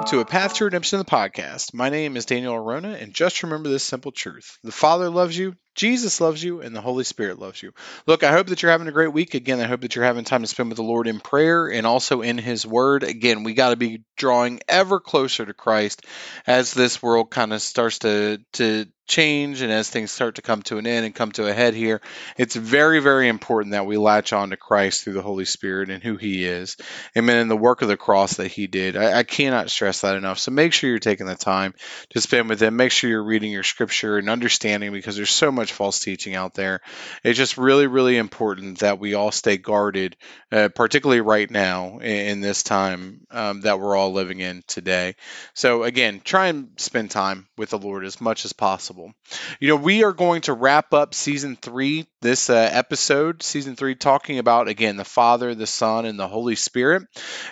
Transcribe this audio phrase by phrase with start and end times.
[0.00, 1.74] welcome to A Path to Redemption, the podcast.
[1.74, 5.56] My name is Daniel Arona, and just remember this simple truth the Father loves you,
[5.74, 7.72] Jesus loves you, and the Holy Spirit loves you.
[8.06, 9.34] Look, I hope that you're having a great week.
[9.34, 11.86] Again, I hope that you're having time to spend with the Lord in prayer and
[11.86, 13.02] also in His Word.
[13.02, 16.04] Again, we got to be drawing ever closer to Christ
[16.46, 20.62] as this world kind of starts to, to change and as things start to come
[20.62, 22.00] to an end and come to a head here,
[22.38, 26.02] it's very, very important that we latch on to Christ through the Holy Spirit and
[26.02, 26.76] who He is.
[27.18, 27.36] Amen.
[27.36, 28.96] And the work of the cross that He did.
[28.96, 30.38] I, I cannot stress that enough.
[30.38, 31.74] So make sure you're taking the time
[32.10, 32.76] to spend with Him.
[32.76, 36.54] Make sure you're reading your scripture and understanding because there's so much false teaching out
[36.54, 36.80] there.
[37.24, 40.16] It's just really, really important that we all stay guarded,
[40.52, 45.16] uh, particularly right now in, in this time um, that we're all living in today.
[45.54, 49.12] So again, try and spend time with the Lord as much as possible.
[49.60, 53.94] You know, we are going to wrap up season three this uh, episode, season three,
[53.94, 57.02] talking about again the Father, the Son, and the Holy Spirit.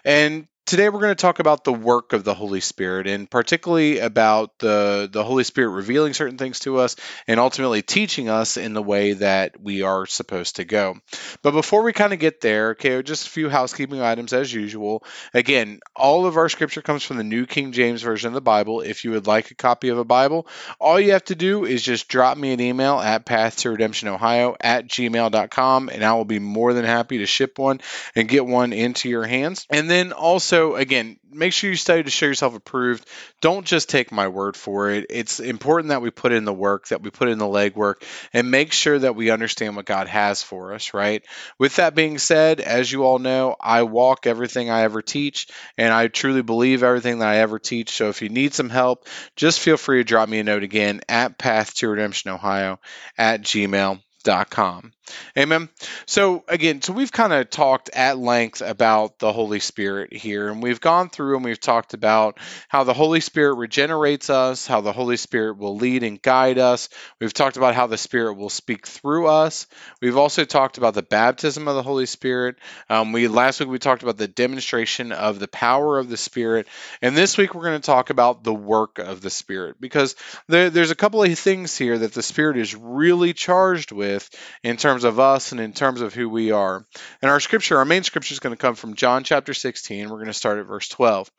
[0.05, 4.01] And Today we're going to talk about the work of the Holy Spirit and particularly
[4.01, 6.95] about the the Holy Spirit revealing certain things to us
[7.27, 10.99] and ultimately teaching us in the way that we are supposed to go.
[11.41, 15.05] But before we kind of get there, okay, just a few housekeeping items as usual.
[15.33, 18.83] Again, all of our scripture comes from the New King James Version of the Bible.
[18.83, 20.47] If you would like a copy of a Bible,
[20.79, 24.11] all you have to do is just drop me an email at path to redemption
[24.11, 27.81] ohio at gmail.com and I will be more than happy to ship one
[28.15, 29.67] and get one into your hands.
[29.71, 33.09] And then also so again, make sure you study to show yourself approved.
[33.41, 35.07] Don't just take my word for it.
[35.09, 38.51] It's important that we put in the work, that we put in the legwork, and
[38.51, 41.25] make sure that we understand what God has for us, right?
[41.57, 45.93] With that being said, as you all know, I walk everything I ever teach, and
[45.93, 47.91] I truly believe everything that I ever teach.
[47.91, 49.07] So if you need some help,
[49.37, 52.81] just feel free to drop me a note again at Path to Redemption Ohio
[53.17, 54.93] at gmail.com.
[55.37, 55.69] Amen.
[56.07, 60.63] So again, so we've kind of talked at length about the Holy Spirit here, and
[60.63, 62.39] we've gone through and we've talked about
[62.69, 66.89] how the Holy Spirit regenerates us, how the Holy Spirit will lead and guide us.
[67.21, 69.67] We've talked about how the Spirit will speak through us.
[70.01, 72.57] We've also talked about the baptism of the Holy Spirit.
[72.89, 76.67] Um, we last week we talked about the demonstration of the power of the Spirit,
[77.03, 80.15] and this week we're going to talk about the work of the Spirit because
[80.49, 84.29] there, there's a couple of things here that the Spirit is really charged with
[84.63, 86.85] in terms terms of us and in terms of who we are.
[87.23, 90.09] And our scripture, our main scripture is going to come from John chapter 16.
[90.09, 91.31] We're going to start at verse 12.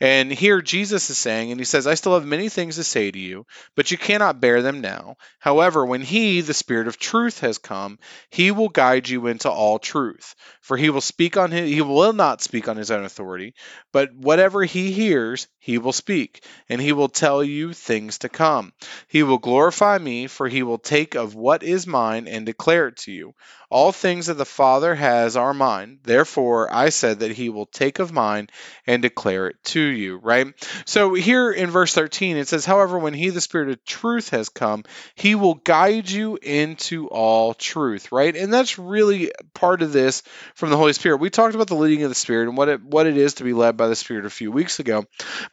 [0.00, 3.12] And here Jesus is saying, and he says, I still have many things to say
[3.12, 5.14] to you, but you cannot bear them now.
[5.38, 9.78] However, when he, the Spirit of truth, has come, he will guide you into all
[9.78, 10.34] truth.
[10.60, 13.54] For he will speak on his, he will not speak on his own authority,
[13.92, 18.72] but whatever he hears, he will speak, and he will tell you things to come.
[19.06, 22.96] He will glorify me, for he will take of what is mine and declare it
[23.04, 23.34] to you.
[23.74, 25.98] All things that the Father has are mine.
[26.04, 28.48] Therefore, I said that he will take of mine
[28.86, 30.54] and declare it to you, right?
[30.86, 34.48] So here in verse 13, it says, However, when he, the Spirit of truth, has
[34.48, 34.84] come,
[35.16, 38.36] he will guide you into all truth, right?
[38.36, 40.22] And that's really part of this
[40.54, 41.16] from the Holy Spirit.
[41.16, 43.44] We talked about the leading of the Spirit and what it, what it is to
[43.44, 45.04] be led by the Spirit a few weeks ago.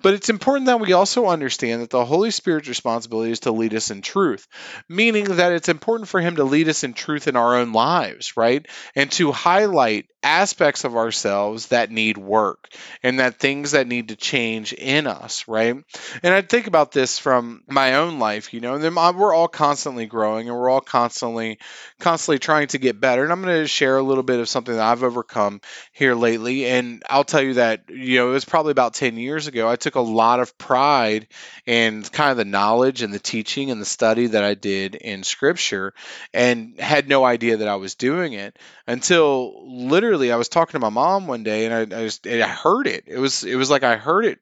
[0.03, 3.73] But it's important that we also understand that the Holy Spirit's responsibility is to lead
[3.73, 4.47] us in truth,
[4.87, 8.10] meaning that it's important for him to lead us in truth in our own lives
[8.11, 8.67] lives, right?
[8.95, 12.69] And to highlight aspects of ourselves that need work
[13.01, 15.75] and that things that need to change in us, right?
[16.21, 20.05] And I think about this from my own life, you know, and we're all constantly
[20.05, 21.57] growing and we're all constantly,
[21.99, 23.23] constantly trying to get better.
[23.23, 25.59] And I'm going to share a little bit of something that I've overcome
[25.91, 26.67] here lately.
[26.67, 29.67] And I'll tell you that, you know, it was probably about 10 years ago.
[29.67, 31.27] I took a lot of pride
[31.65, 35.23] in kind of the knowledge and the teaching and the study that I did in
[35.23, 35.95] scripture
[36.31, 39.53] and had no idea that I was doing it until
[39.87, 42.87] literally I was talking to my mom one day and I, I just I heard
[42.87, 43.05] it.
[43.07, 44.39] It was it was like I heard it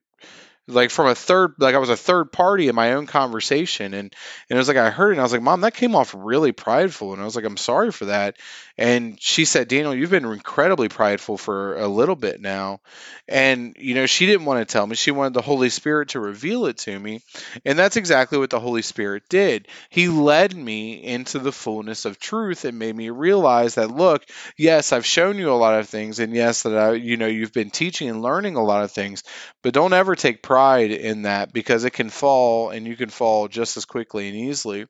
[0.70, 4.14] like from a third like I was a third party in my own conversation and
[4.50, 6.16] and it was like I heard it and I was like mom that came off
[6.18, 8.38] really prideful and I was like I'm sorry for that
[8.78, 12.80] and she said Daniel you've been incredibly prideful for a little bit now
[13.28, 16.20] and you know she didn't want to tell me she wanted the Holy Spirit to
[16.20, 17.22] reveal it to me
[17.66, 19.68] and that's exactly what the Holy Spirit did.
[19.90, 24.24] He led me into the fullness of truth and made me realize that look
[24.56, 27.54] yes I've shown you a lot of things and yes that I you know you've
[27.54, 29.24] been teaching and learning a lot of things
[29.64, 33.08] but don't ever take pride pride in that because it can fall and you can
[33.08, 34.86] fall just as quickly and easily.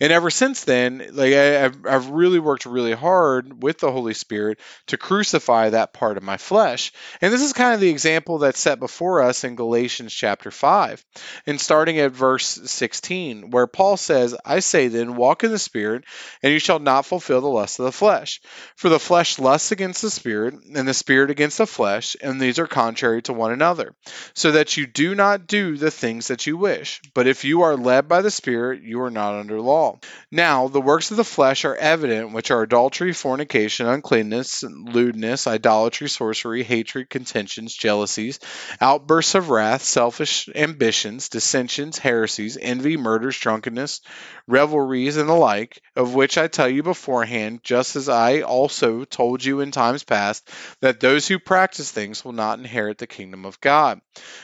[0.00, 4.14] And ever since then, like I, have I've really worked really hard with the Holy
[4.14, 6.92] Spirit to crucify that part of my flesh.
[7.20, 11.04] And this is kind of the example that's set before us in Galatians chapter 5.
[11.46, 16.04] And starting at verse 16, where Paul says, I say then, walk in the Spirit,
[16.44, 18.40] and you shall not fulfill the lust of the flesh.
[18.76, 22.60] For the flesh lusts against the Spirit, and the Spirit against the flesh, and these
[22.60, 23.96] are contrary to one another,
[24.34, 27.00] so that you do do not do the things that you wish.
[27.14, 30.00] But if you are led by the Spirit, you are not under law.
[30.30, 36.10] Now, the works of the flesh are evident, which are adultery, fornication, uncleanness, lewdness, idolatry,
[36.10, 38.38] sorcery, hatred, contentions, jealousies,
[38.82, 44.02] outbursts of wrath, selfish ambitions, dissensions, heresies, envy, murders, drunkenness,
[44.46, 49.42] revelries, and the like, of which I tell you beforehand, just as I also told
[49.42, 50.50] you in times past,
[50.82, 54.02] that those who practice things will not inherit the kingdom of God.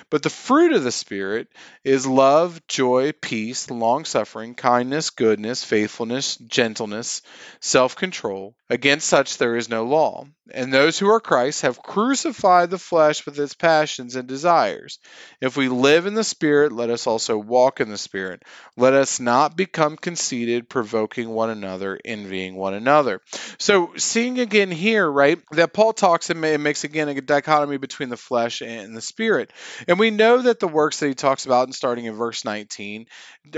[0.09, 1.49] But the fruit of the Spirit
[1.83, 7.23] is love, joy, peace, long suffering, kindness, goodness, faithfulness, gentleness,
[7.61, 8.55] self control.
[8.71, 10.27] Against such there is no law.
[10.53, 14.99] And those who are Christ have crucified the flesh with its passions and desires.
[15.41, 18.43] If we live in the Spirit, let us also walk in the Spirit.
[18.77, 23.23] Let us not become conceited, provoking one another, envying one another.
[23.57, 28.17] So, seeing again here, right, that Paul talks and makes again a dichotomy between the
[28.19, 29.51] flesh and the Spirit.
[29.89, 33.07] And we know that the works that he talks about, and starting in verse 19,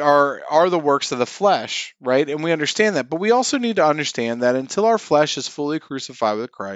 [0.01, 2.29] are, are the works of the flesh, right?
[2.29, 3.11] And we understand that.
[3.11, 6.76] But we also need to understand that until our flesh is fully crucified with Christ,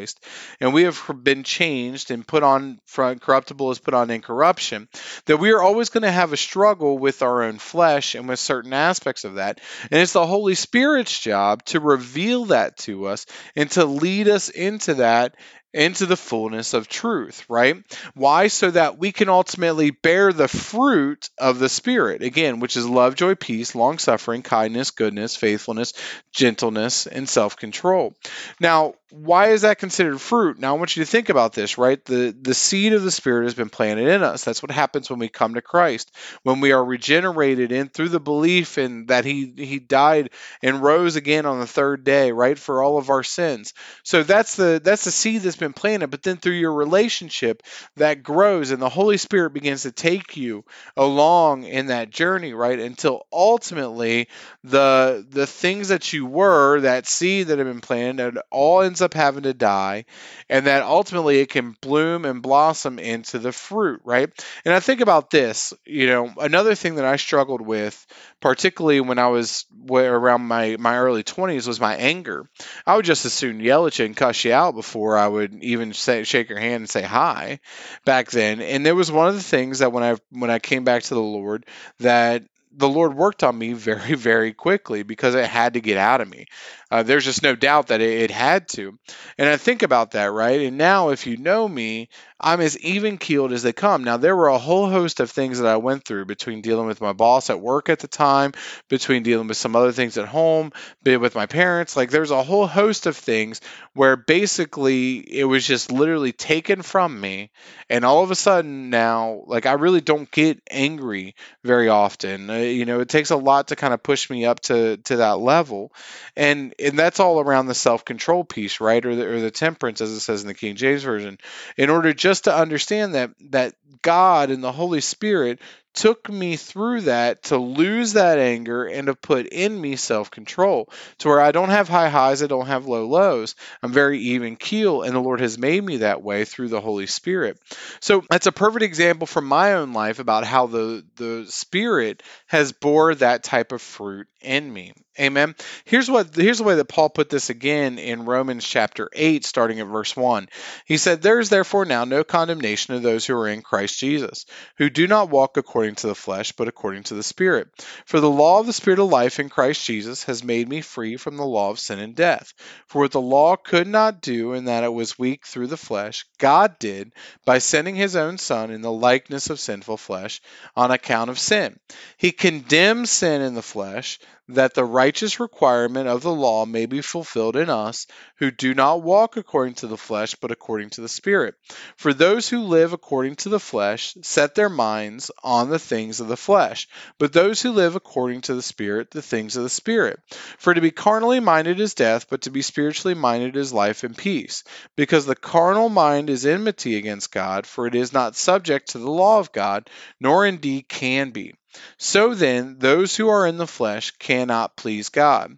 [0.61, 4.89] and we have been changed and put on front corruptible is put on incorruption,
[5.27, 8.39] that we are always going to have a struggle with our own flesh and with
[8.39, 9.61] certain aspects of that.
[9.91, 13.27] And it's the Holy Spirit's job to reveal that to us
[13.57, 15.37] and to lead us into that
[15.73, 17.77] into the fullness of truth, right?
[18.15, 18.49] Why?
[18.49, 23.15] So that we can ultimately bear the fruit of the Spirit, again, which is love,
[23.15, 25.93] joy, peace, long suffering, kindness, goodness, faithfulness,
[26.33, 28.15] gentleness, and self control.
[28.59, 30.59] Now, why is that considered fruit?
[30.59, 32.03] Now I want you to think about this, right?
[32.05, 34.45] The the seed of the spirit has been planted in us.
[34.45, 36.15] That's what happens when we come to Christ.
[36.43, 40.31] When we are regenerated in through the belief in that he he died
[40.63, 42.59] and rose again on the third day, right?
[42.59, 43.75] For all of our sins.
[44.05, 47.63] So that's the that's the seed that's been planted, but then through your relationship
[47.97, 50.65] that grows and the Holy Spirit begins to take you
[50.97, 52.79] along in that journey, right?
[52.79, 54.29] Until ultimately
[54.63, 59.15] the the things that you were, that seed that had been planted, all ends up
[59.15, 60.05] having to die,
[60.49, 64.31] and that ultimately it can bloom and blossom into the fruit, right?
[64.65, 68.07] And I think about this, you know, another thing that I struggled with,
[68.41, 72.49] particularly when I was around my, my early 20s, was my anger.
[72.87, 75.63] I would just as soon yell at you and cuss you out before I would
[75.63, 77.61] even say, shake your hand and say hi
[78.05, 78.61] back then.
[78.61, 81.15] And there was one of the things that when I when I came back to
[81.15, 81.67] the Lord
[81.99, 86.21] that the Lord worked on me very, very quickly because it had to get out
[86.21, 86.47] of me.
[86.91, 88.99] Uh, there's just no doubt that it, it, had to.
[89.39, 90.61] And I think about that, right?
[90.61, 92.09] And now, if you know me,
[92.41, 94.05] I'm as even keeled as they come.
[94.05, 97.01] Now, there were a whole host of things that I went through between dealing with
[97.01, 98.53] my boss at work at the time,
[98.89, 100.73] between dealing with some other things at home,
[101.05, 101.97] with my parents.
[101.97, 103.61] Like, there's a whole host of things
[103.95, 107.51] where basically it was just literally taken from me.
[107.89, 111.35] And all of a sudden now, like, I really don't get angry
[111.65, 112.49] very often.
[112.49, 115.17] Uh, you know, it takes a lot to kind of push me up to, to
[115.17, 115.93] that level.
[116.37, 120.01] And and that's all around the self control piece, right, or the, or the temperance,
[120.01, 121.39] as it says in the King James version.
[121.77, 125.61] In order just to understand that that God and the Holy Spirit
[125.93, 130.89] took me through that to lose that anger and to put in me self control
[131.19, 133.57] to where I don't have high highs, I don't have low lows.
[133.83, 137.07] I'm very even keel, and the Lord has made me that way through the Holy
[137.07, 137.59] Spirit.
[138.01, 142.73] So that's a perfect example from my own life about how the, the Spirit has
[142.73, 144.93] bore that type of fruit in me.
[145.19, 145.57] Amen.
[145.85, 149.81] Here's what here's the way that Paul put this again in Romans chapter 8 starting
[149.81, 150.49] at verse 1.
[150.85, 154.47] He said there is therefore now no condemnation of those who are in Christ Jesus,
[154.79, 157.69] who do not walk according to the flesh but according to the Spirit.
[158.07, 161.17] For the law of the Spirit of life in Christ Jesus has made me free
[161.17, 162.53] from the law of sin and death.
[162.87, 166.25] For what the law could not do in that it was weak through the flesh,
[166.39, 167.13] God did
[167.45, 170.41] by sending his own son in the likeness of sinful flesh
[170.77, 171.81] on account of sin.
[172.17, 174.21] He condemned sin in the flesh
[174.55, 179.03] that the righteous requirement of the law may be fulfilled in us who do not
[179.03, 181.55] walk according to the flesh, but according to the Spirit.
[181.97, 186.29] For those who live according to the flesh set their minds on the things of
[186.29, 186.89] the flesh,
[187.19, 190.19] but those who live according to the Spirit, the things of the Spirit.
[190.59, 194.17] For to be carnally minded is death, but to be spiritually minded is life and
[194.17, 194.65] peace.
[194.97, 199.11] Because the carnal mind is enmity against God, for it is not subject to the
[199.11, 199.89] law of God,
[200.21, 201.55] nor indeed can be.
[201.99, 205.57] So then, those who are in the flesh cannot please God.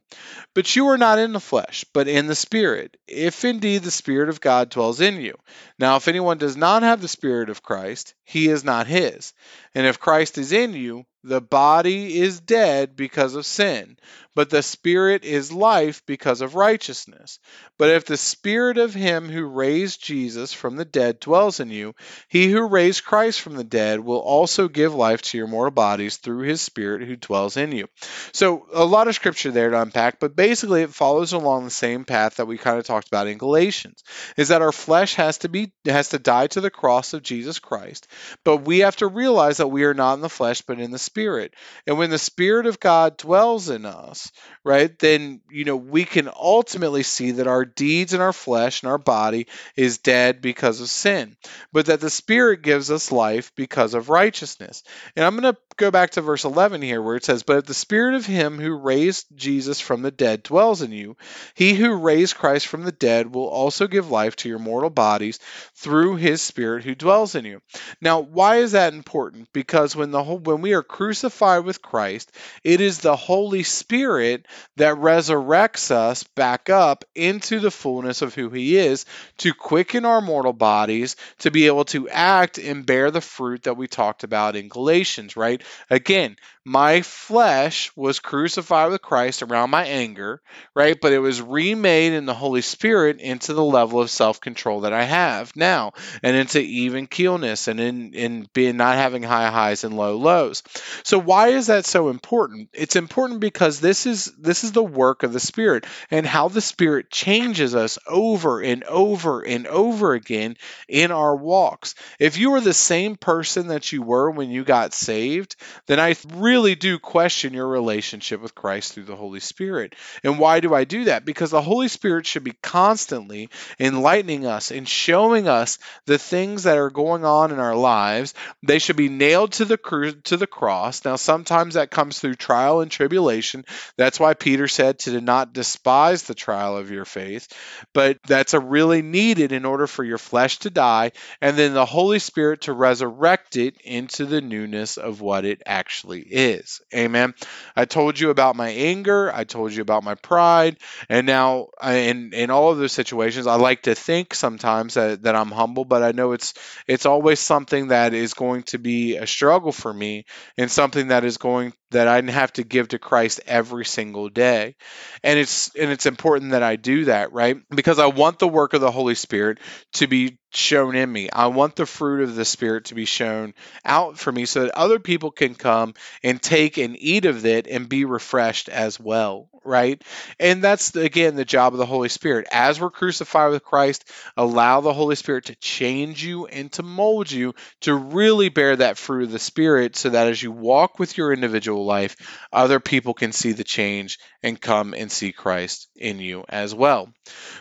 [0.55, 4.29] But you are not in the flesh, but in the Spirit, if indeed the Spirit
[4.29, 5.39] of God dwells in you.
[5.79, 9.33] Now, if anyone does not have the Spirit of Christ, he is not his.
[9.75, 13.97] And if Christ is in you, the body is dead because of sin,
[14.35, 17.39] but the spirit is life because of righteousness.
[17.79, 21.95] But if the spirit of him who raised Jesus from the dead dwells in you,
[22.29, 26.17] he who raised Christ from the dead will also give life to your mortal bodies
[26.17, 27.89] through his spirit who dwells in you.
[28.33, 32.05] So, a lot of scripture there to unpack, but basically it follows along the same
[32.05, 34.03] path that we kind of talked about in Galatians.
[34.37, 37.59] Is that our flesh has to be has to die to the cross of Jesus
[37.59, 38.09] Christ,
[38.45, 40.99] but we have to realize that we are not in the flesh but in the
[40.99, 41.12] spirit.
[41.15, 44.33] And when the spirit of God dwells in us,
[44.65, 48.91] right, then you know we can ultimately see that our deeds and our flesh and
[48.91, 51.37] our body is dead because of sin,
[51.73, 54.83] but that the spirit gives us life because of righteousness.
[55.17, 57.65] And I'm going to go back to verse 11 here where it says, But if
[57.67, 61.17] the spirit of him who raised Jesus from the dead dwells in you,
[61.55, 65.39] he who raised Christ from the dead will also give life to your mortal bodies
[65.75, 67.61] through his spirit who dwells in you.
[68.01, 69.49] Now, why is that important?
[69.53, 72.31] Because when the whole, when we are crucified with Christ,
[72.63, 78.51] it is the Holy Spirit that resurrects us back up into the fullness of who
[78.51, 79.05] he is
[79.39, 83.77] to quicken our mortal bodies to be able to act and bear the fruit that
[83.77, 85.61] we talked about in Galatians, right?
[85.91, 90.41] Again, my flesh was crucified with Christ around my anger,
[90.77, 90.97] right?
[91.01, 94.93] But it was remade in the Holy Spirit into the level of self control that
[94.93, 95.93] I have now,
[96.23, 100.63] and into even keelness and in, in being not having high highs and low lows.
[101.05, 102.71] So why is that so important?
[102.73, 106.61] It's important because this is this is the work of the Spirit and how the
[106.61, 110.57] Spirit changes us over and over and over again
[110.89, 111.95] in our walks.
[112.19, 115.57] If you are the same person that you were when you got saved,
[115.87, 119.95] then I really do question your relationship with Christ through the Holy Spirit.
[120.23, 121.25] And why do I do that?
[121.25, 126.79] Because the Holy Spirit should be constantly enlightening us and showing us the things that
[126.79, 128.35] are going on in our lives.
[128.63, 129.77] They should be nailed to the
[130.25, 130.82] to the cross.
[131.05, 133.65] Now sometimes that comes through trial and tribulation.
[133.97, 137.49] That's why Peter said to not despise the trial of your faith.
[137.93, 141.85] But that's a really needed in order for your flesh to die and then the
[141.85, 146.81] Holy Spirit to resurrect it into the newness of what it actually is.
[146.95, 147.35] Amen.
[147.77, 149.33] I told you about my anger.
[149.33, 150.77] I told you about my pride.
[151.09, 155.37] And now, in, in all of those situations, I like to think sometimes that, that
[155.37, 156.55] I'm humble, but I know it's,
[156.87, 160.25] it's always something that is going to be a struggle for me
[160.57, 164.75] and something that is going that I have to give to Christ every single day.
[165.23, 167.57] And it's and it's important that I do that, right?
[167.71, 169.59] Because I want the work of the Holy Spirit
[169.95, 171.31] to be shown in me.
[171.31, 173.55] I want the fruit of the Spirit to be shown
[173.85, 177.67] out for me so that other people can come and take and eat of it
[177.67, 180.03] and be refreshed as well, right?
[180.39, 182.47] And that's, again, the job of the Holy Spirit.
[182.53, 187.31] As we're crucified with Christ, allow the Holy Spirit to change you and to mold
[187.31, 191.17] you to really bear that fruit of the Spirit so that as you walk with
[191.17, 192.17] your individual life,
[192.53, 197.13] other people can see the change and come and see Christ in you as well.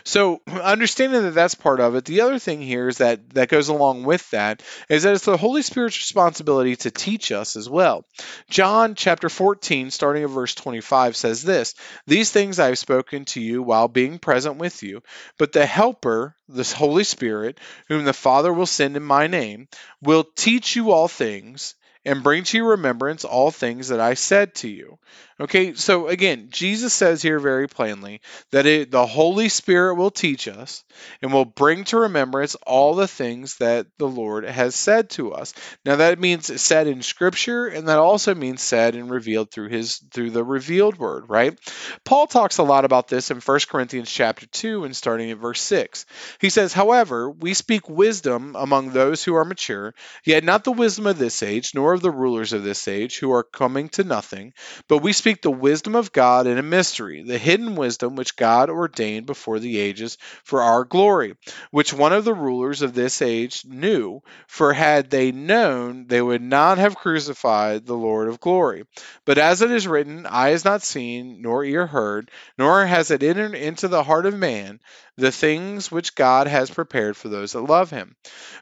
[0.04, 3.68] So, understanding that that's part of it, the other thing here is that that goes
[3.68, 8.04] along with that is that it's the Holy Spirit's responsibility to teach us as well.
[8.48, 11.74] John chapter 14, starting at verse 25, says this
[12.06, 15.02] These things I have spoken to you while being present with you,
[15.38, 17.58] but the Helper, the Holy Spirit,
[17.88, 19.68] whom the Father will send in my name,
[20.00, 24.54] will teach you all things and bring to your remembrance all things that I said
[24.56, 24.98] to you.
[25.40, 28.20] Okay, so again, Jesus says here very plainly
[28.52, 30.84] that it, the Holy Spirit will teach us
[31.20, 35.52] and will bring to remembrance all the things that the Lord has said to us.
[35.84, 39.98] Now that means said in Scripture, and that also means said and revealed through His
[40.12, 41.24] through the revealed Word.
[41.28, 41.58] Right?
[42.04, 45.60] Paul talks a lot about this in 1 Corinthians chapter two and starting at verse
[45.60, 46.06] six.
[46.40, 49.94] He says, "However, we speak wisdom among those who are mature,
[50.24, 53.32] yet not the wisdom of this age, nor of the rulers of this age, who
[53.32, 54.54] are coming to nothing,
[54.88, 58.70] but we speak." the wisdom of God in a mystery, the hidden wisdom which God
[58.70, 61.34] ordained before the ages for our glory,
[61.70, 66.42] which one of the rulers of this age knew, for had they known, they would
[66.42, 68.84] not have crucified the Lord of glory.
[69.24, 73.22] But as it is written, eye has not seen, nor ear heard, nor has it
[73.22, 74.80] entered into the heart of man
[75.16, 78.16] the things which God has prepared for those that love him.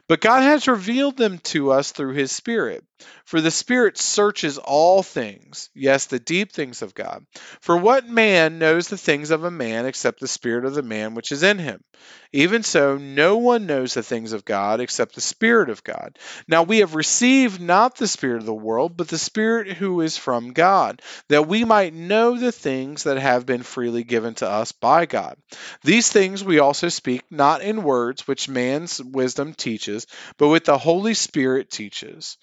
[0.07, 2.83] But God has revealed them to us through his Spirit.
[3.25, 7.25] For the Spirit searches all things, yes, the deep things of God.
[7.61, 11.15] For what man knows the things of a man except the Spirit of the man
[11.15, 11.81] which is in him?
[12.33, 16.17] Even so, no one knows the things of God except the Spirit of God.
[16.47, 20.17] Now we have received not the Spirit of the world, but the Spirit who is
[20.17, 24.71] from God, that we might know the things that have been freely given to us
[24.71, 25.37] by God.
[25.83, 30.05] These things we also speak, not in words which man's wisdom teaches,
[30.37, 32.37] but with the Holy Spirit teaches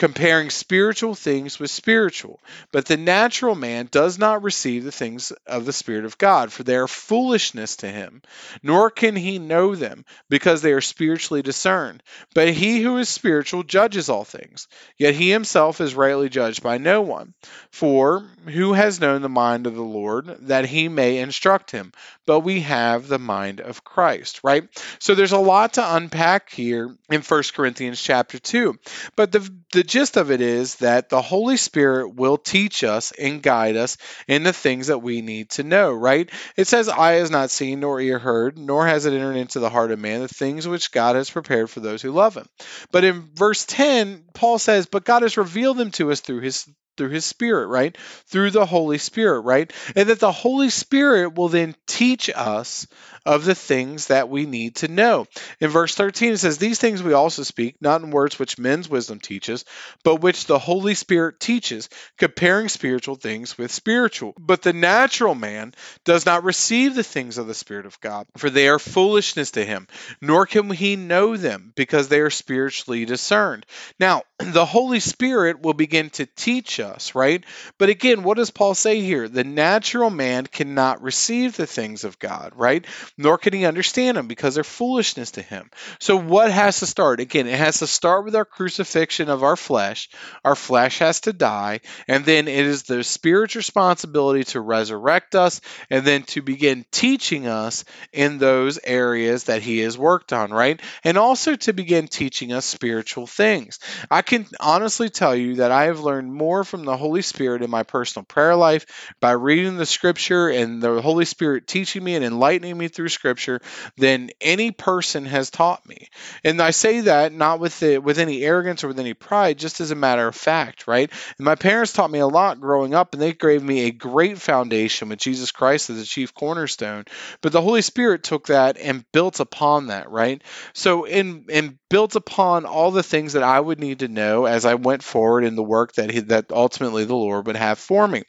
[0.00, 2.40] comparing spiritual things with spiritual.
[2.72, 6.62] But the natural man does not receive the things of the Spirit of God, for
[6.62, 8.22] they are foolishness to him,
[8.62, 12.02] nor can he know them, because they are spiritually discerned.
[12.34, 16.78] But he who is spiritual judges all things, yet he himself is rightly judged by
[16.78, 17.34] no one.
[17.70, 21.92] For who has known the mind of the Lord, that he may instruct him?
[22.24, 24.64] But we have the mind of Christ, right?
[24.98, 28.78] So there's a lot to unpack here in 1 Corinthians chapter 2.
[29.14, 33.42] But the, the gist of it is that the Holy Spirit will teach us and
[33.42, 36.30] guide us in the things that we need to know, right?
[36.56, 39.68] It says, Eye has not seen, nor ear heard, nor has it entered into the
[39.68, 42.46] heart of man the things which God has prepared for those who love him.
[42.92, 46.68] But in verse 10, Paul says, But God has revealed them to us through his
[46.96, 47.96] through his spirit, right?
[48.26, 49.72] Through the Holy Spirit, right?
[49.96, 52.86] And that the Holy Spirit will then teach us
[53.26, 55.26] of the things that we need to know.
[55.60, 58.88] In verse 13, it says, These things we also speak, not in words which men's
[58.88, 59.64] wisdom teaches,
[60.04, 64.34] but which the Holy Spirit teaches, comparing spiritual things with spiritual.
[64.38, 68.48] But the natural man does not receive the things of the Spirit of God, for
[68.48, 69.86] they are foolishness to him,
[70.20, 73.66] nor can he know them, because they are spiritually discerned.
[73.98, 77.44] Now, the Holy Spirit will begin to teach us, right?
[77.78, 79.28] But again, what does Paul say here?
[79.28, 82.86] The natural man cannot receive the things of God, right?
[83.16, 85.70] nor can he understand them because they're foolishness to him.
[85.98, 87.20] So, what has to start?
[87.20, 90.08] Again, it has to start with our crucifixion of our flesh.
[90.44, 95.60] Our flesh has to die, and then it is the Spirit's responsibility to resurrect us
[95.90, 100.80] and then to begin teaching us in those areas that he has worked on, right?
[101.04, 103.78] And also to begin teaching us spiritual things.
[104.10, 107.70] I can honestly tell you that I have learned more from the Holy Spirit in
[107.70, 112.24] my personal prayer life by reading the scripture and the Holy Spirit teaching me and
[112.24, 113.60] enlightening me through scripture
[113.98, 116.08] than any person has taught me.
[116.44, 119.80] And I say that not with the, with any arrogance or with any pride, just
[119.80, 121.10] as a matter of fact, right?
[121.38, 124.38] And my parents taught me a lot growing up, and they gave me a great
[124.38, 127.04] foundation with Jesus Christ as the chief cornerstone.
[127.40, 130.42] But the Holy Spirit took that and built upon that, right?
[130.72, 134.64] So in in built upon all the things that I would need to know as
[134.64, 138.06] I went forward in the work that he, that ultimately the Lord would have for
[138.06, 138.22] me.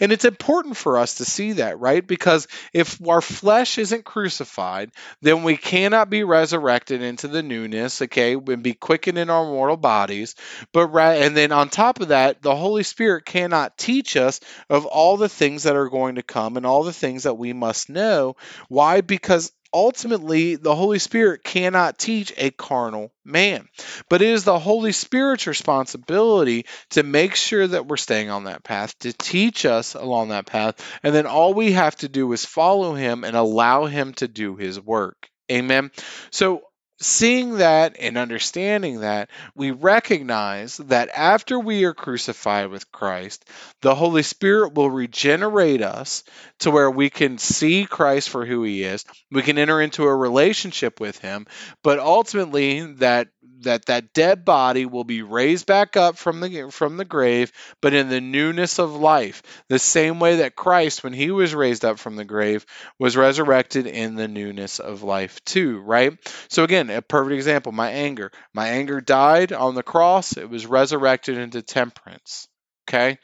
[0.00, 2.06] And it's important for us to see that, right?
[2.06, 8.34] Because if our flesh isn't crucified, then we cannot be resurrected into the newness, okay,
[8.34, 10.36] and be quickened in our mortal bodies.
[10.72, 15.16] But and then on top of that, the Holy Spirit cannot teach us of all
[15.16, 18.36] the things that are going to come and all the things that we must know.
[18.68, 19.00] Why?
[19.00, 23.68] Because ultimately the Holy Spirit cannot teach a carnal man.
[24.08, 28.64] But it is the Holy Spirit's responsibility to make sure that we're staying on that
[28.64, 30.76] path, to teach us along that path.
[31.02, 34.56] And then all we have to do is follow him and allow him to do
[34.56, 35.28] his work.
[35.50, 35.90] Amen.
[36.30, 36.62] So
[37.00, 43.44] seeing that and understanding that, we recognize that after we are crucified with Christ,
[43.80, 46.24] the Holy Spirit will regenerate us
[46.60, 49.04] to where we can see Christ for who he is.
[49.30, 51.46] We can enter into a relationship with him,
[51.82, 53.28] but ultimately that
[53.62, 57.94] that that dead body will be raised back up from the from the grave but
[57.94, 61.98] in the newness of life the same way that Christ when he was raised up
[61.98, 62.64] from the grave
[62.98, 66.16] was resurrected in the newness of life too right?
[66.48, 68.30] So again a perfect example my anger.
[68.54, 70.36] My anger died on the cross.
[70.36, 72.48] It was resurrected into temperance
[72.88, 73.18] okay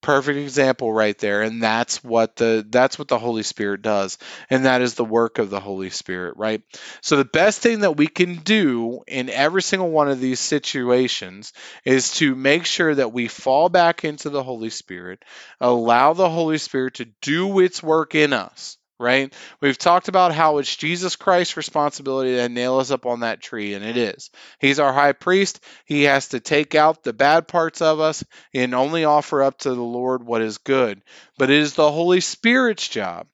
[0.00, 4.64] perfect example right there and that's what the that's what the holy spirit does and
[4.64, 6.62] that is the work of the holy spirit right?
[7.02, 11.52] So the best thing that we can do in every single one of these situations
[11.84, 15.24] is to make sure that we fall back into the holy spirit
[15.60, 19.32] allow the holy spirit to do its work in us right?
[19.60, 23.74] We've talked about how it's Jesus Christ's responsibility to nail us up on that tree,
[23.74, 24.30] and it is.
[24.58, 25.60] He's our high priest.
[25.86, 28.22] He has to take out the bad parts of us
[28.54, 31.02] and only offer up to the Lord what is good.
[31.38, 33.26] But it is the Holy Spirit's job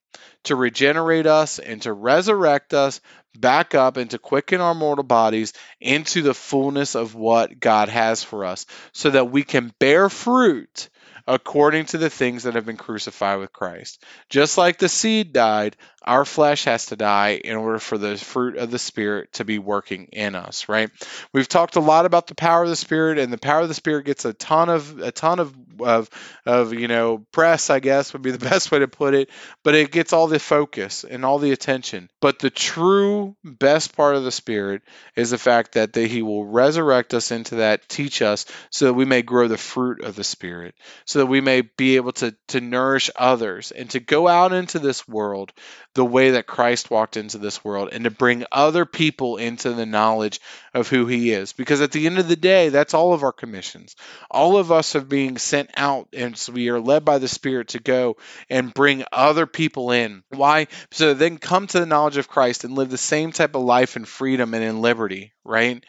[0.45, 3.01] to regenerate us and to resurrect us
[3.37, 8.23] back up and to quicken our mortal bodies into the fullness of what God has
[8.23, 10.89] for us so that we can bear fruit
[11.27, 14.03] according to the things that have been crucified with Christ.
[14.29, 15.75] Just like the seed died,
[16.07, 19.59] our flesh has to die in order for the fruit of the Spirit to be
[19.59, 20.89] working in us, right?
[21.33, 23.73] We've talked a lot about the power of the Spirit, and the power of the
[23.73, 26.09] Spirit gets a ton of a ton of of
[26.45, 29.29] of you know press, I guess would be the best way to put it,
[29.63, 32.09] but it gets all the focus and all the attention.
[32.21, 34.83] But the true best part of the Spirit
[35.17, 39.03] is the fact that He will resurrect us into that, teach us, so that we
[39.03, 40.73] may grow the fruit of the Spirit.
[41.05, 44.79] So that we may be able to, to nourish others and to go out into
[44.79, 45.51] this world
[45.93, 49.85] the way that Christ walked into this world and to bring other people into the
[49.85, 50.39] knowledge
[50.73, 51.53] of who he is.
[51.53, 53.95] Because at the end of the day, that's all of our commissions.
[54.29, 57.69] All of us are being sent out, and so we are led by the Spirit
[57.69, 58.17] to go
[58.49, 60.23] and bring other people in.
[60.29, 60.67] Why?
[60.91, 63.95] So then come to the knowledge of Christ and live the same type of life
[63.95, 65.83] in freedom and in liberty, right?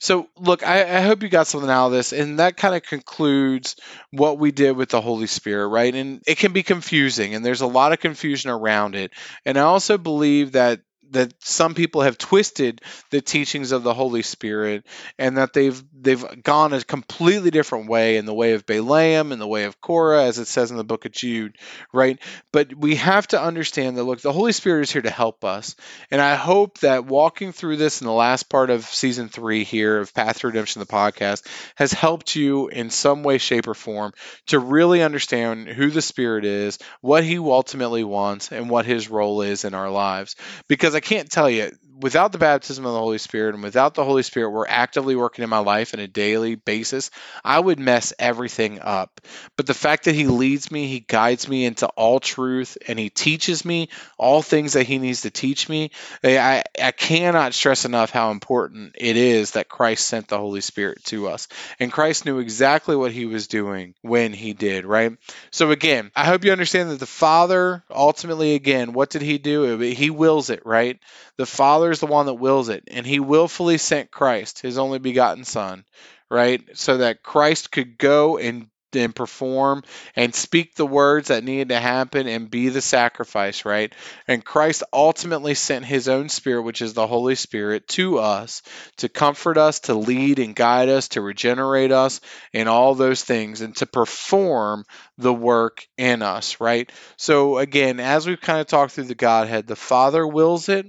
[0.00, 2.82] So, look, I, I hope you got something out of this, and that kind of
[2.82, 3.76] concludes
[4.10, 5.94] what we did with the Holy Spirit, right?
[5.94, 9.12] And it can be confusing, and there's a lot of confusion around it.
[9.46, 14.22] And I also believe that that some people have twisted the teachings of the Holy
[14.22, 14.84] Spirit
[15.18, 19.38] and that they've they've gone a completely different way in the way of Balaam in
[19.38, 21.56] the way of Korah as it says in the book of Jude
[21.92, 22.18] right?
[22.52, 25.76] But we have to understand that look the Holy Spirit is here to help us.
[26.10, 29.98] And I hope that walking through this in the last part of season 3 here
[29.98, 34.12] of Path to Redemption the podcast has helped you in some way shape or form
[34.46, 39.42] to really understand who the Spirit is what he ultimately wants and what his role
[39.42, 40.36] is in our lives.
[40.68, 41.72] Because because I can't tell you
[42.04, 45.42] without the baptism of the Holy Spirit and without the Holy Spirit, we're actively working
[45.42, 47.10] in my life on a daily basis,
[47.42, 49.22] I would mess everything up.
[49.56, 53.08] But the fact that He leads me, He guides me into all truth, and He
[53.08, 53.88] teaches me
[54.18, 58.96] all things that He needs to teach me, I, I cannot stress enough how important
[58.98, 61.48] it is that Christ sent the Holy Spirit to us.
[61.80, 65.16] And Christ knew exactly what He was doing when He did, right?
[65.50, 69.78] So, again, I hope you understand that the Father, ultimately, again, what did He do?
[69.78, 71.00] He wills it, right?
[71.38, 74.98] The Father is the one that wills it, and He willfully sent Christ, His only
[74.98, 75.84] begotten Son,
[76.30, 76.62] right?
[76.74, 79.82] So that Christ could go and and perform
[80.16, 83.92] and speak the words that needed to happen and be the sacrifice, right?
[84.28, 88.62] And Christ ultimately sent his own spirit, which is the Holy Spirit, to us
[88.98, 92.20] to comfort us, to lead and guide us, to regenerate us,
[92.52, 94.84] and all those things, and to perform
[95.18, 96.90] the work in us, right?
[97.16, 100.86] So, again, as we've kind of talked through the Godhead, the Father wills it,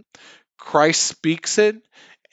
[0.58, 1.78] Christ speaks it,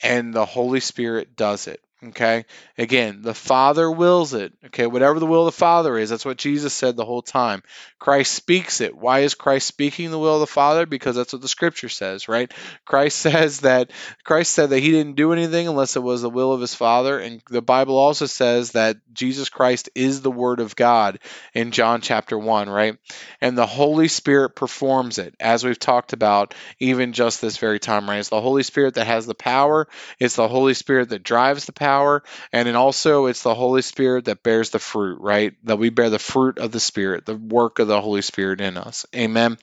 [0.01, 1.82] and the Holy Spirit does it.
[2.09, 2.45] Okay.
[2.77, 4.51] Again, the Father wills it.
[4.65, 4.87] Okay.
[4.87, 7.63] Whatever the will of the Father is, that's what Jesus said the whole time.
[7.97, 8.97] Christ speaks it.
[8.97, 10.85] Why is Christ speaking the will of the Father?
[10.85, 12.51] Because that's what the scripture says, right?
[12.83, 13.91] Christ says that
[14.23, 17.19] Christ said that he didn't do anything unless it was the will of his Father.
[17.19, 21.19] And the Bible also says that Jesus Christ is the Word of God
[21.53, 22.97] in John chapter 1, right?
[23.39, 28.09] And the Holy Spirit performs it, as we've talked about even just this very time,
[28.09, 28.19] right?
[28.19, 29.87] It's the Holy Spirit that has the power,
[30.19, 33.83] it's the Holy Spirit that drives the power power, and then also it's the Holy
[33.83, 35.53] Spirit that bears the fruit, right?
[35.65, 38.77] That we bear the fruit of the Spirit, the work of the Holy Spirit in
[38.77, 39.05] us.
[39.15, 39.57] Amen.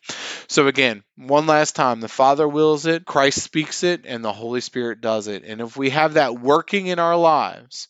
[0.46, 4.60] So again, one last time, the Father wills it, Christ speaks it, and the Holy
[4.60, 5.44] Spirit does it.
[5.44, 7.88] And if we have that working in our lives,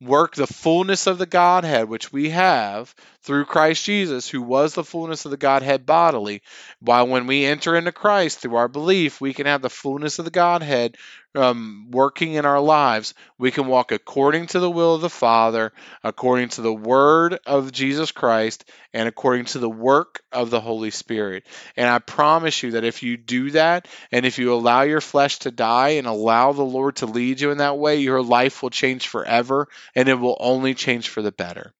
[0.00, 4.82] work the fullness of the Godhead, which we have through Christ Jesus, who was the
[4.82, 6.42] fullness of the Godhead bodily.
[6.80, 10.24] While when we enter into Christ through our belief, we can have the fullness of
[10.24, 10.96] the Godhead
[11.34, 13.14] um, working in our lives.
[13.38, 17.72] We can walk according to the will of the Father, according to the word of
[17.72, 21.44] Jesus Christ, and according to the work of the Holy Spirit.
[21.76, 25.38] And I promise you that if you do that, and if you allow your flesh
[25.40, 28.70] to die and allow the Lord to lead you in that way, your life will
[28.70, 31.72] change forever and it will only change for the better.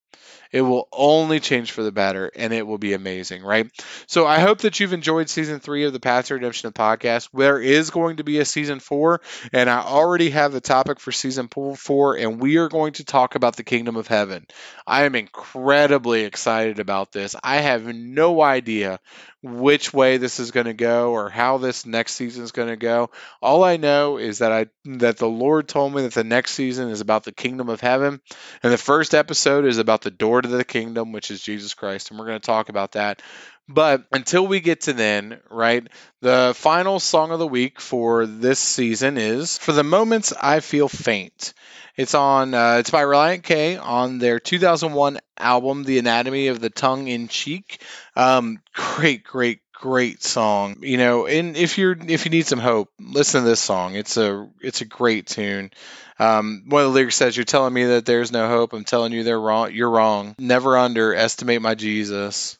[0.53, 3.71] It will only change for the better and it will be amazing, right?
[4.07, 7.31] So I hope that you've enjoyed season three of the Path to Redemption podcast.
[7.33, 11.12] There is going to be a season four, and I already have the topic for
[11.12, 14.47] season four, and we are going to talk about the kingdom of heaven.
[14.87, 17.35] I am incredibly excited about this.
[17.43, 19.01] I have no idea
[19.43, 22.77] which way this is going to go or how this next season is going to
[22.77, 23.11] go.
[23.41, 26.91] All I know is that I that the Lord told me that the next season
[26.91, 28.21] is about the kingdom of heaven,
[28.63, 32.11] and the first episode is about the door to the kingdom, which is Jesus Christ,
[32.11, 33.21] and we're going to talk about that.
[33.68, 35.87] But until we get to then, right,
[36.20, 40.88] the final song of the week for this season is For the Moments I Feel
[40.88, 41.55] Faint.
[41.96, 42.55] It's on.
[42.55, 47.29] Uh, it's by Relient K on their 2001 album, The Anatomy of the Tongue in
[47.29, 47.83] Cheek.
[48.16, 50.77] Um, great, great, great song.
[50.81, 53.94] You know, and if you're if you need some hope, listen to this song.
[53.94, 55.70] It's a it's a great tune.
[56.18, 58.72] Um, one of the lyrics says, "You're telling me that there's no hope.
[58.72, 59.72] I'm telling you they're wrong.
[59.72, 60.35] You're wrong.
[60.38, 62.59] Never underestimate my Jesus."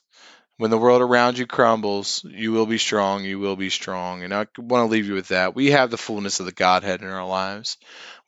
[0.59, 3.25] When the world around you crumbles, you will be strong.
[3.25, 4.23] You will be strong.
[4.23, 5.55] And I want to leave you with that.
[5.55, 7.79] We have the fullness of the Godhead in our lives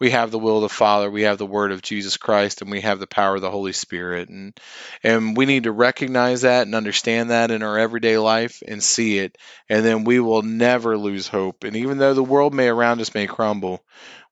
[0.00, 2.70] we have the will of the Father, we have the word of Jesus Christ, and
[2.70, 4.28] we have the power of the Holy Spirit.
[4.28, 4.58] And
[5.02, 9.18] and we need to recognize that and understand that in our everyday life and see
[9.18, 9.38] it.
[9.68, 11.64] And then we will never lose hope.
[11.64, 13.84] And even though the world may around us may crumble,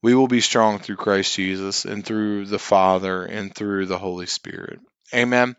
[0.03, 4.27] we will be strong through Christ Jesus and through the Father and through the Holy
[4.27, 4.81] Spirit.
[5.15, 5.57] Amen.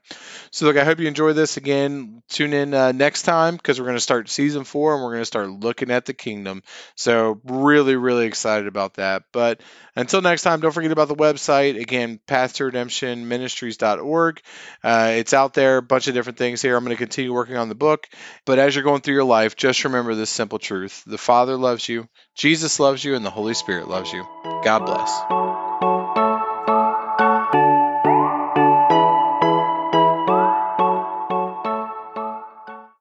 [0.51, 1.57] So, look, I hope you enjoy this.
[1.57, 5.11] Again, tune in uh, next time because we're going to start season four and we're
[5.11, 6.63] going to start looking at the kingdom.
[6.95, 9.23] So, really, really excited about that.
[9.31, 9.61] But
[9.95, 11.79] until next time, don't forget about the website.
[11.79, 14.41] Again, pathtoredemptionministries.org.
[14.83, 16.75] Uh, it's out there, a bunch of different things here.
[16.75, 18.07] I'm going to continue working on the book.
[18.45, 21.87] But as you're going through your life, just remember this simple truth the Father loves
[21.87, 24.25] you, Jesus loves you, and the Holy Spirit loves you.
[24.63, 25.52] God bless.